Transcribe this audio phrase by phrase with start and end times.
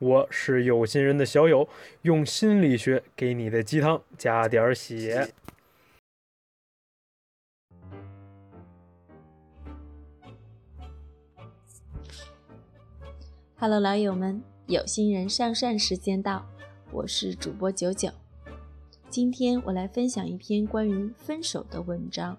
[0.00, 1.68] 我是有心人的小友，
[2.02, 5.32] 用心理学给你的鸡汤加点血。
[13.56, 16.44] Hello，老友们，有心人上善时间到，
[16.90, 18.10] 我是主播九九。
[19.08, 22.36] 今天我来分享一篇关于分手的文章。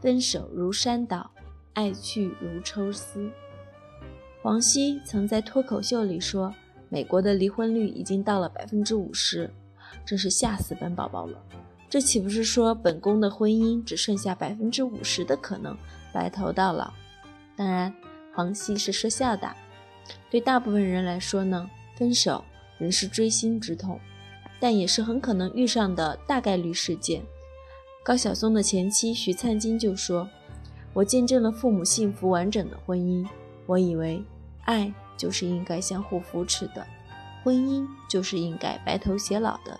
[0.00, 1.30] 分手如山倒，
[1.74, 3.30] 爱去如抽丝。
[4.40, 6.54] 黄西曾在脱口秀里说。
[6.88, 9.50] 美国的离婚率已经到了百分之五十，
[10.06, 11.42] 真是吓死本宝宝了。
[11.90, 15.76] 这岂不是说本宫的婚姻只剩下百分之五十的可能
[16.12, 16.92] 白头到老？
[17.56, 17.94] 当然，
[18.34, 19.50] 黄西是说笑的。
[20.30, 22.44] 对大部分人来说呢，分手
[22.78, 23.98] 仍是锥心之痛，
[24.60, 27.22] 但也是很可能遇上的大概率事件。
[28.02, 30.28] 高晓松的前妻徐灿金就说
[30.94, 33.26] ：“我见证了父母幸福完整的婚姻，
[33.66, 34.22] 我以为
[34.64, 36.86] 爱。”就是应该相互扶持的，
[37.44, 39.78] 婚姻就是应该白头偕老的。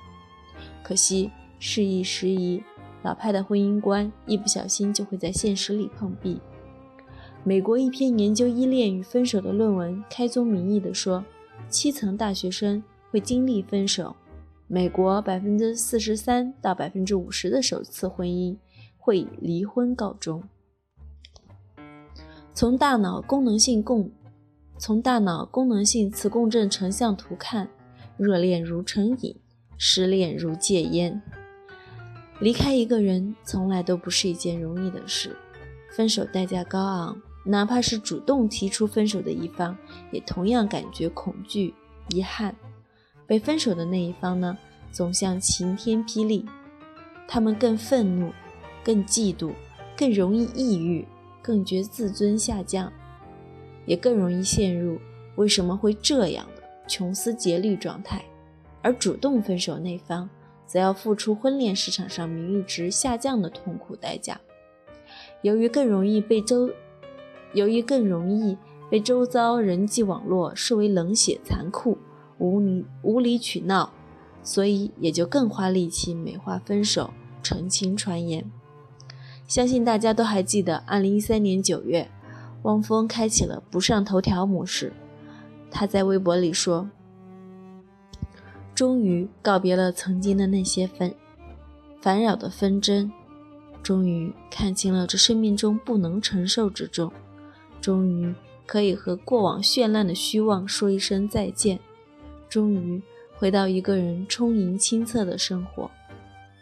[0.82, 2.62] 可惜事易时移，
[3.02, 6.40] 老派的婚姻观一不小心就会在现实里碰壁。
[7.44, 11.24] 美国一篇研究依恋与分手的论文开宗明义地说，
[11.68, 14.14] 七成大学生会经历分手。
[14.66, 18.54] 美国百分之四十三到百分之五十的首次婚姻
[18.98, 20.42] 会以离婚告终。
[22.52, 24.10] 从大脑功能性共
[24.78, 27.68] 从大脑功能性磁共振成像图看，
[28.16, 29.34] 热恋如成瘾，
[29.76, 31.20] 失恋如戒烟。
[32.38, 35.36] 离开一个人从来都不是一件容易的事，
[35.90, 39.76] 分手代价高昂，哪怕是主动提出分手的一方，
[40.12, 41.74] 也同样感觉恐惧、
[42.10, 42.54] 遗憾。
[43.26, 44.56] 被分手的那一方呢，
[44.92, 46.46] 总像晴天霹雳，
[47.26, 48.32] 他们更愤怒、
[48.84, 49.52] 更嫉妒、
[49.96, 51.04] 更容易抑郁、
[51.42, 52.92] 更觉自尊下降。
[53.88, 55.00] 也更容易陷入
[55.36, 58.22] 为什么会这样的穷思竭虑状态，
[58.82, 60.28] 而主动分手那方
[60.66, 64.38] 则要付出婚恋市场上名誉值下降的痛苦代价。
[65.40, 66.70] 由于更容易被周，
[67.54, 68.58] 由于更容易
[68.90, 71.96] 被周遭人际网络视为冷血、残酷、
[72.36, 73.90] 无理无理取闹，
[74.42, 78.44] 所以也就更花力气美化分手、澄清传言。
[79.46, 82.10] 相信大家都还记得，二零一三年九月。
[82.68, 84.92] 汪峰开启了不上头条模式。
[85.70, 86.90] 他在微博里说
[88.76, 91.14] ：“终于告别了曾经的那些纷
[92.02, 93.10] 烦扰的纷争，
[93.82, 97.10] 终于看清了这生命中不能承受之重，
[97.80, 98.34] 终于
[98.66, 101.80] 可以和过往绚烂的虚妄说一声再见，
[102.50, 103.02] 终于
[103.38, 105.90] 回到一个人充盈清澈的生活。”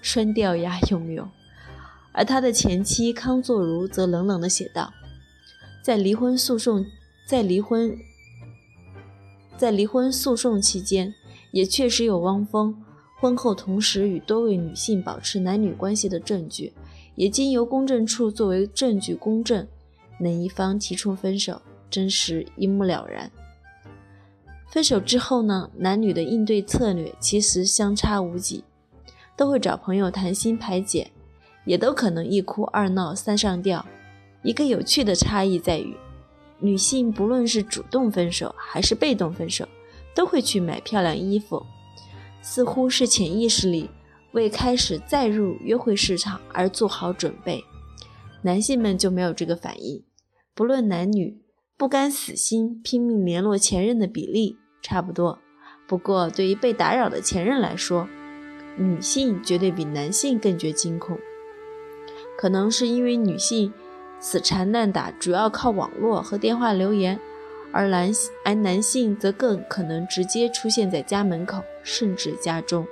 [0.00, 1.28] 双调呀，有没有？
[2.12, 4.92] 而他的前妻康作如则冷冷地写道。
[5.86, 6.84] 在离婚诉讼，
[7.28, 7.96] 在离婚，
[9.56, 11.14] 在离婚诉讼期间，
[11.52, 12.82] 也确实有汪峰
[13.20, 16.72] 婚后同时与多位女性保持男女关系的证据，
[17.14, 19.64] 也经由公证处作为证据公证。
[20.18, 23.30] 哪一方提出分手，真实一目了然。
[24.66, 28.64] 分手之后呢，男女的应对策略其实相差无几，
[29.36, 31.12] 都会找朋友谈心排解，
[31.64, 33.86] 也都可能一哭二闹三上吊。
[34.42, 35.96] 一个有趣的差异在于，
[36.60, 39.68] 女性不论是主动分手还是被动分手，
[40.14, 41.64] 都会去买漂亮衣服，
[42.40, 43.90] 似乎是潜意识里
[44.32, 47.64] 为开始再入约会市场而做好准备。
[48.42, 50.04] 男性们就没有这个反应。
[50.54, 51.42] 不论男女，
[51.76, 55.40] 不甘死心拼命联络前任的比例差不多。
[55.88, 58.08] 不过，对于被打扰的前任来说，
[58.78, 61.18] 女性绝对比男性更觉惊恐。
[62.38, 63.72] 可能是因为女性。
[64.18, 67.20] 死缠烂打主要靠网络和电话留言，
[67.72, 68.10] 而男
[68.44, 72.86] 而男性则更可能直接出现在家门口，甚至家中。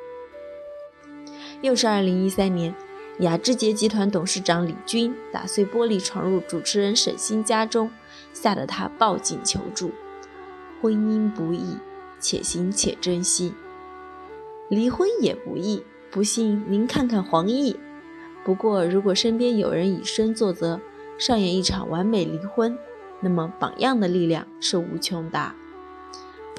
[1.63, 2.75] 又是二零一三年，
[3.21, 7.91] 雅致杰集团董事长李军打碎玻璃闯入主持人沈星家中，
[8.33, 9.91] 吓得他报警求助。
[10.83, 11.79] 婚姻不易，
[12.21, 13.55] 且行且珍惜；
[14.69, 17.75] 离婚也不易，不信您看看黄奕。
[18.45, 20.79] 不过，如果身边有人以身作则，
[21.19, 22.79] 上演一场完美离婚，
[23.21, 25.55] 那么榜样的力量是无穷大。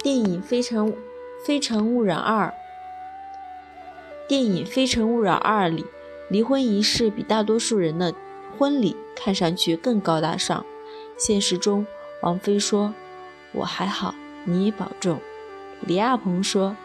[0.01, 0.93] 电影《非诚
[1.45, 2.47] 非诚勿扰二》
[4.27, 5.85] 电影《非诚勿扰二》里，
[6.29, 8.13] 离婚仪式比大多数人的
[8.57, 10.65] 婚礼看上去更高大上。
[11.17, 11.85] 现实中，
[12.21, 12.93] 王菲说
[13.53, 14.15] ：“我还好，
[14.45, 15.19] 你也保重。”
[15.85, 16.75] 李亚鹏说：“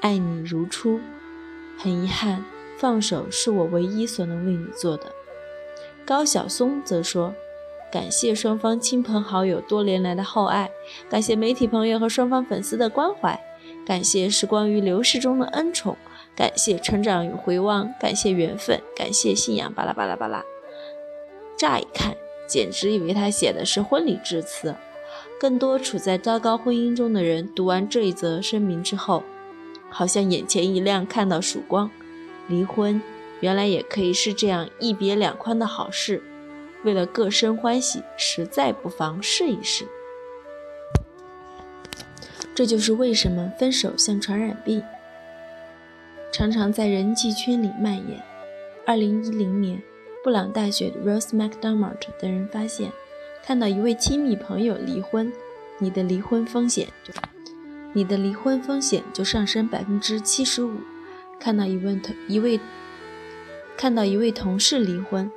[0.00, 1.00] 爱你如初。”
[1.78, 2.44] 很遗憾，
[2.78, 5.12] 放手是我唯一所能为你做的。
[6.06, 7.34] 高晓松则说
[7.90, 10.70] ：“感谢双方亲朋好友多年来的厚爱，
[11.10, 13.38] 感谢媒体朋友和双方粉丝的关怀，
[13.84, 15.96] 感谢时光于流逝中的恩宠，
[16.36, 20.42] 感谢成长与回望，感谢缘分，感谢信仰。”巴拉巴拉巴拉。
[21.58, 22.16] 乍一看。
[22.48, 24.72] 简直以为他写的是婚礼致辞。
[25.40, 29.24] 更多处在糟糕婚姻中的人读完这一则声明之后，
[29.90, 31.90] 好像眼前一亮，看到曙光。
[32.46, 33.02] 离婚
[33.40, 36.22] 原来也可以是这样一别两宽的好事。
[36.84, 39.86] 为了各生欢喜，实在不妨试一试。
[42.54, 44.82] 这就是为什么分手像传染病，
[46.32, 48.22] 常常在人际圈里蔓延。
[48.86, 49.82] 二零一零年。
[50.24, 52.90] 布朗大学的 Rose McDermott 等人发现，
[53.44, 55.32] 看到一位亲密朋友离婚，
[55.78, 57.14] 你的离婚风险就
[57.92, 60.80] 你的离婚风险就上升百分之七十五；
[61.38, 62.58] 看到一位同一位
[63.76, 65.30] 看到一位同事离婚，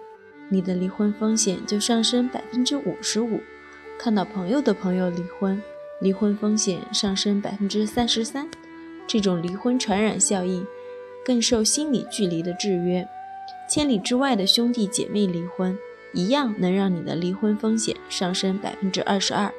[0.47, 3.41] 你的离婚风险就上升百分之五十五；
[3.97, 5.61] 看到朋友的朋友离婚，
[5.99, 8.49] 离婚风险上升百分之三十三。
[9.05, 10.65] 这种离婚传染效应
[11.25, 13.05] 更受心理距离的制约。
[13.67, 15.77] 千里之外的兄弟姐妹离婚，
[16.13, 19.51] 一样能让你的离婚风险上升百分之二十二。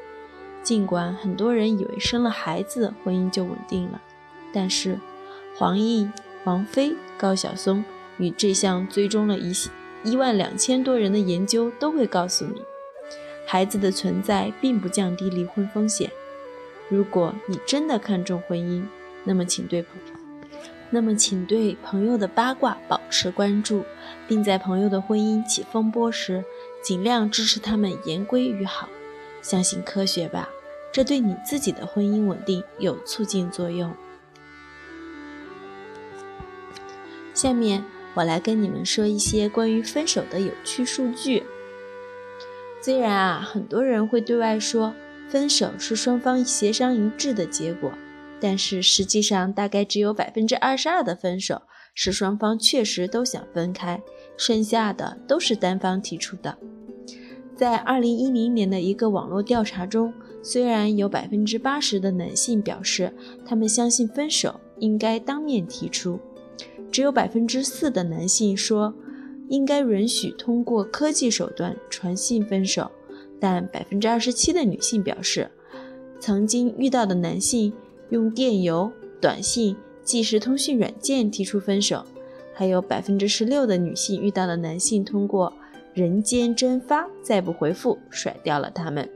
[0.63, 4.01] 尽管很多人以为生了孩子婚姻就稳定了，
[4.55, 4.99] 但是
[5.57, 6.09] 黄奕、
[6.45, 7.85] 王菲、高晓松
[8.21, 9.53] 与这项追踪了一
[10.05, 12.63] 一万两千多人的研究都会告诉你，
[13.45, 16.09] 孩子的存在并不降低离婚风险。
[16.89, 18.85] 如果你真的看重婚姻，
[19.25, 20.21] 那么请对朋友。
[20.93, 23.85] 那么，请对朋友的八卦保持关注，
[24.27, 26.45] 并在朋友的婚姻起风波时，
[26.83, 28.89] 尽量支持他们言归于好。
[29.41, 30.49] 相信科学吧，
[30.91, 33.95] 这对你自己的婚姻稳定有促进作用。
[37.35, 37.85] 下面
[38.15, 41.43] 我来跟你们说一些关于分手的有趣数据。
[42.83, 44.95] 虽然啊，很多人会对外说
[45.29, 47.93] 分手是双方协商一致的结果。
[48.43, 51.61] 但是实际上，大概只有百分之二十二的分手
[51.93, 54.01] 是双方确实都想分开，
[54.39, 56.57] 剩下的都是单方提出的。
[57.55, 63.13] 在二零一零年的一个网络调查中，虽然有百分之八十的男性表示
[63.45, 66.19] 他们相信分手应该当面提出，
[66.91, 68.95] 只有百分之四的男性说
[69.49, 72.91] 应该允许通过科技手段传信分手，
[73.39, 75.51] 但百分之二十七的女性表示
[76.19, 77.73] 曾经遇到的男性。
[78.11, 78.91] 用电邮、
[79.21, 82.05] 短信、即时通讯软件提出分手，
[82.53, 85.53] 还有百分之十六的女性遇到的男性通过
[85.95, 89.09] 人间蒸发，再不回复，甩掉了他们。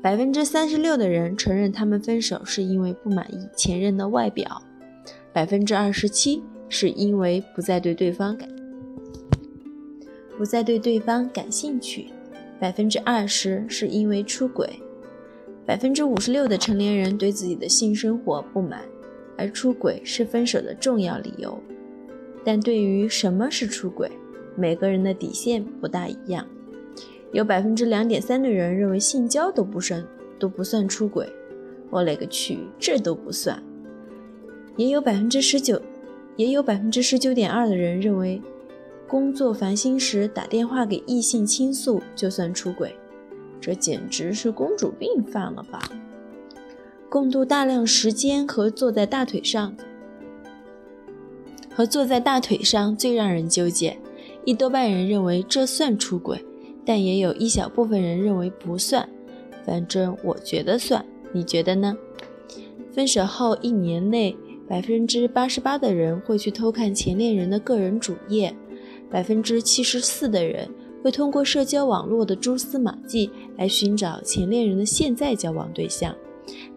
[0.00, 4.62] 百分之三十六的人承认他们分手是因为不满意前任的外表，
[5.32, 8.48] 百分之二十七是因为不再对对方感
[10.36, 12.06] 不再对对方感兴趣，
[12.58, 14.68] 百分之二十是因为出轨。
[15.64, 18.82] 百分之五十六的成年人对自己的性生活不满，
[19.38, 21.58] 而出轨是分手的重要理由。
[22.44, 24.10] 但对于什么是出轨，
[24.56, 26.44] 每个人的底线不大一样。
[27.32, 30.04] 有百分之两点三的人认为性交都不算
[30.38, 31.26] 都不算出轨，
[31.88, 33.62] 我勒个去，这都不算。
[34.76, 35.80] 也有百分之十九，
[36.36, 38.40] 也有百分之十九点二的人认为，
[39.06, 42.94] 工作烦心时打电话给异性倾诉就算出轨。
[43.60, 45.80] 这简直是公主病犯了吧！
[47.08, 49.76] 共度大量时间和坐在大腿上，
[51.74, 53.96] 和坐在大腿上最让人纠结。
[54.44, 56.44] 一多半人认为这算出轨，
[56.84, 59.08] 但也有一小部分人认为不算。
[59.64, 61.96] 反正我觉得算，你觉得呢？
[62.90, 64.36] 分手后一年内，
[64.72, 68.56] 百分之八十八的人会去偷看前恋人的个人主页，
[69.10, 70.66] 百分之七十四的人。
[71.02, 76.16] 会通过社交网络的蛛丝马迹来寻找前恋人的现在交往对象。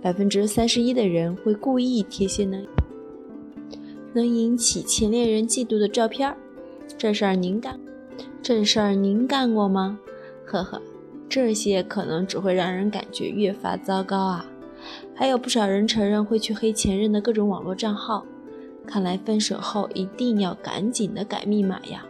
[0.02, 2.68] 百分之三十一的人会故意贴些能
[4.12, 6.36] 能引起前恋人嫉妒的照片儿。
[6.98, 7.80] 这事儿您干？
[8.42, 9.98] 这事儿您干过吗？
[10.46, 10.82] 呵呵，
[11.30, 14.46] 这些可能只会让人感觉越发糟糕啊。
[15.14, 18.26] 还有不少人承认会去黑前任的各种网络账号。
[18.88, 22.06] 看来分手后一定要赶紧的改密码呀。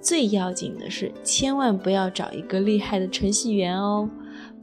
[0.00, 4.08] 最要紧的是，千万不要找一个厉害的程序员哦，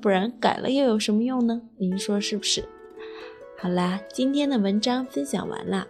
[0.02, 1.62] 不然改了又有什么用呢？
[1.78, 2.64] 您说是不是？
[3.60, 5.86] 好啦，今天的文章分享完啦，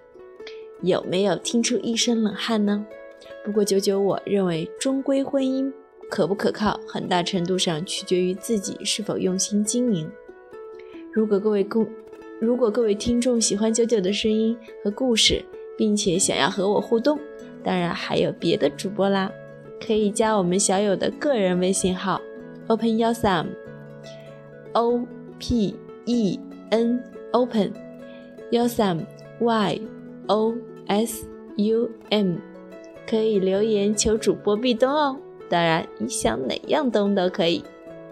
[0.82, 2.84] 有没有听出一身冷汗呢？
[3.46, 5.72] 不过九九，我认为终归婚姻
[6.10, 10.10] 可不可靠，很大程度上取决于自己是否用心经营。
[11.14, 11.88] 如果各位公，
[12.40, 15.46] 如果各位听众喜欢九九的声音和故事，
[15.78, 17.20] 并且想要和我互动，
[17.64, 19.32] 当然还有别的主播啦，
[19.80, 22.20] 可以加我们小友的个人微信号
[22.68, 23.48] ：open yosam，o
[25.38, 26.40] p e
[26.72, 27.00] n
[27.32, 27.72] open
[28.52, 29.06] yosam
[29.40, 29.80] y
[30.26, 30.56] o
[30.88, 31.28] s
[31.58, 32.38] u m，
[33.08, 35.16] 可以留言求主播壁咚哦。
[35.48, 37.64] 当然，你想哪样咚都可以。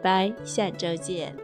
[0.03, 1.36] 拜，下周见。